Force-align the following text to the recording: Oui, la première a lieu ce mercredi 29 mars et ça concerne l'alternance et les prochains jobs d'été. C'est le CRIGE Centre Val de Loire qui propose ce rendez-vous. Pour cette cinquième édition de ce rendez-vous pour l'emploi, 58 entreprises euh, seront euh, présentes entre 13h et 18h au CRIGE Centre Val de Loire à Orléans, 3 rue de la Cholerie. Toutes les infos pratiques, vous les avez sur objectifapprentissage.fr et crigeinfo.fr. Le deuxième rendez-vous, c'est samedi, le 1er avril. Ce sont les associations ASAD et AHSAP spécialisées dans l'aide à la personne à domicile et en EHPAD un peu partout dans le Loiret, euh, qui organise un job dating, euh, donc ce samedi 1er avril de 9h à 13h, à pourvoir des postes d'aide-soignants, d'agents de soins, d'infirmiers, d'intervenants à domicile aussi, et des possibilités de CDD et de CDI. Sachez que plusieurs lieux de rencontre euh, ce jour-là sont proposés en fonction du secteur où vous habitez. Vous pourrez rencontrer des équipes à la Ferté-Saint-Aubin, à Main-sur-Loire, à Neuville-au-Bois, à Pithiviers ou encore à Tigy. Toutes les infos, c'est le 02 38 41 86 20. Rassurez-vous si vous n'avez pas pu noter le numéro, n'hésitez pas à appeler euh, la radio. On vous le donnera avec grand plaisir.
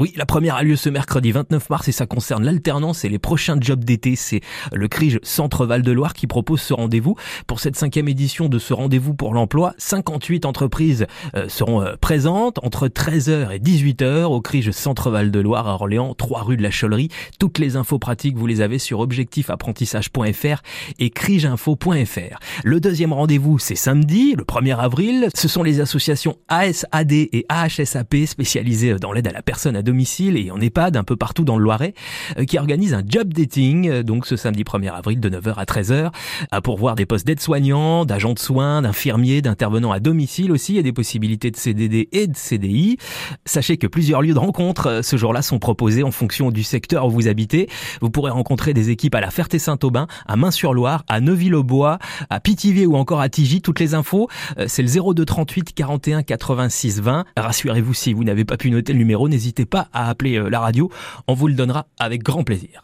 Oui, 0.00 0.14
la 0.16 0.24
première 0.24 0.54
a 0.54 0.62
lieu 0.62 0.76
ce 0.76 0.88
mercredi 0.88 1.30
29 1.30 1.68
mars 1.68 1.86
et 1.88 1.92
ça 1.92 2.06
concerne 2.06 2.42
l'alternance 2.42 3.04
et 3.04 3.10
les 3.10 3.18
prochains 3.18 3.58
jobs 3.60 3.84
d'été. 3.84 4.16
C'est 4.16 4.40
le 4.72 4.88
CRIGE 4.88 5.18
Centre 5.22 5.66
Val 5.66 5.82
de 5.82 5.92
Loire 5.92 6.14
qui 6.14 6.26
propose 6.26 6.62
ce 6.62 6.72
rendez-vous. 6.72 7.16
Pour 7.46 7.60
cette 7.60 7.76
cinquième 7.76 8.08
édition 8.08 8.48
de 8.48 8.58
ce 8.58 8.72
rendez-vous 8.72 9.12
pour 9.12 9.34
l'emploi, 9.34 9.74
58 9.76 10.46
entreprises 10.46 11.06
euh, 11.34 11.50
seront 11.50 11.82
euh, 11.82 11.96
présentes 12.00 12.58
entre 12.64 12.88
13h 12.88 13.54
et 13.54 13.58
18h 13.58 14.22
au 14.24 14.40
CRIGE 14.40 14.70
Centre 14.70 15.10
Val 15.10 15.30
de 15.30 15.38
Loire 15.38 15.68
à 15.68 15.74
Orléans, 15.74 16.14
3 16.14 16.44
rue 16.44 16.56
de 16.56 16.62
la 16.62 16.70
Cholerie. 16.70 17.10
Toutes 17.38 17.58
les 17.58 17.76
infos 17.76 17.98
pratiques, 17.98 18.38
vous 18.38 18.46
les 18.46 18.62
avez 18.62 18.78
sur 18.78 19.00
objectifapprentissage.fr 19.00 20.62
et 20.98 21.10
crigeinfo.fr. 21.10 22.38
Le 22.64 22.80
deuxième 22.80 23.12
rendez-vous, 23.12 23.58
c'est 23.58 23.74
samedi, 23.74 24.34
le 24.34 24.44
1er 24.44 24.78
avril. 24.78 25.28
Ce 25.34 25.46
sont 25.46 25.62
les 25.62 25.78
associations 25.78 26.38
ASAD 26.48 27.12
et 27.12 27.44
AHSAP 27.50 28.24
spécialisées 28.24 28.94
dans 28.94 29.12
l'aide 29.12 29.28
à 29.28 29.32
la 29.32 29.42
personne 29.42 29.76
à 29.76 29.82
domicile 29.90 30.36
et 30.36 30.52
en 30.52 30.60
EHPAD 30.60 30.96
un 30.96 31.02
peu 31.02 31.16
partout 31.16 31.42
dans 31.42 31.58
le 31.58 31.64
Loiret, 31.64 31.94
euh, 32.38 32.44
qui 32.44 32.58
organise 32.58 32.94
un 32.94 33.02
job 33.04 33.32
dating, 33.32 33.88
euh, 33.88 34.02
donc 34.04 34.24
ce 34.24 34.36
samedi 34.36 34.62
1er 34.62 34.92
avril 34.92 35.18
de 35.18 35.28
9h 35.28 35.54
à 35.56 35.64
13h, 35.64 36.12
à 36.52 36.60
pourvoir 36.60 36.94
des 36.94 37.06
postes 37.06 37.26
d'aide-soignants, 37.26 38.04
d'agents 38.04 38.34
de 38.34 38.38
soins, 38.38 38.82
d'infirmiers, 38.82 39.42
d'intervenants 39.42 39.90
à 39.90 39.98
domicile 39.98 40.52
aussi, 40.52 40.78
et 40.78 40.84
des 40.84 40.92
possibilités 40.92 41.50
de 41.50 41.56
CDD 41.56 42.08
et 42.12 42.28
de 42.28 42.36
CDI. 42.36 42.98
Sachez 43.44 43.78
que 43.78 43.88
plusieurs 43.88 44.22
lieux 44.22 44.32
de 44.32 44.38
rencontre 44.38 44.86
euh, 44.86 45.02
ce 45.02 45.16
jour-là 45.16 45.42
sont 45.42 45.58
proposés 45.58 46.04
en 46.04 46.12
fonction 46.12 46.52
du 46.52 46.62
secteur 46.62 47.06
où 47.06 47.10
vous 47.10 47.26
habitez. 47.26 47.68
Vous 48.00 48.10
pourrez 48.10 48.30
rencontrer 48.30 48.72
des 48.72 48.90
équipes 48.90 49.16
à 49.16 49.20
la 49.20 49.30
Ferté-Saint-Aubin, 49.30 50.06
à 50.26 50.36
Main-sur-Loire, 50.36 51.04
à 51.08 51.20
Neuville-au-Bois, 51.20 51.98
à 52.30 52.38
Pithiviers 52.38 52.86
ou 52.86 52.94
encore 52.94 53.20
à 53.20 53.28
Tigy. 53.28 53.60
Toutes 53.60 53.80
les 53.80 53.94
infos, 53.94 54.28
c'est 54.68 54.82
le 54.82 55.14
02 55.14 55.24
38 55.24 55.74
41 55.74 56.22
86 56.22 57.00
20. 57.00 57.24
Rassurez-vous 57.36 57.94
si 57.94 58.12
vous 58.12 58.22
n'avez 58.22 58.44
pas 58.44 58.56
pu 58.56 58.70
noter 58.70 58.92
le 58.92 58.98
numéro, 59.00 59.28
n'hésitez 59.28 59.66
pas 59.66 59.79
à 59.92 60.08
appeler 60.08 60.38
euh, 60.38 60.48
la 60.48 60.60
radio. 60.60 60.90
On 61.26 61.34
vous 61.34 61.48
le 61.48 61.54
donnera 61.54 61.86
avec 61.98 62.22
grand 62.22 62.44
plaisir. 62.44 62.70